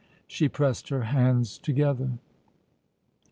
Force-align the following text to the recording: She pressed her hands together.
She 0.25 0.49
pressed 0.49 0.89
her 0.89 1.03
hands 1.03 1.59
together. 1.59 2.17